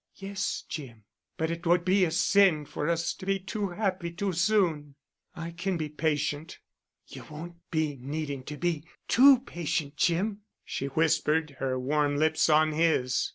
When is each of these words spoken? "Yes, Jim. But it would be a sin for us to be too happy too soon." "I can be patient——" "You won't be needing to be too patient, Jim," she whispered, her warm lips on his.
"Yes, 0.15 0.63
Jim. 0.67 1.03
But 1.37 1.51
it 1.51 1.63
would 1.67 1.85
be 1.85 2.05
a 2.05 2.09
sin 2.09 2.65
for 2.65 2.89
us 2.89 3.13
to 3.13 3.23
be 3.23 3.37
too 3.37 3.69
happy 3.69 4.09
too 4.09 4.33
soon." 4.33 4.95
"I 5.35 5.51
can 5.51 5.77
be 5.77 5.89
patient——" 5.89 6.57
"You 7.05 7.23
won't 7.29 7.57
be 7.69 7.99
needing 8.01 8.41
to 8.45 8.57
be 8.57 8.83
too 9.07 9.41
patient, 9.41 9.97
Jim," 9.97 10.39
she 10.65 10.87
whispered, 10.87 11.57
her 11.59 11.77
warm 11.77 12.17
lips 12.17 12.49
on 12.49 12.71
his. 12.71 13.29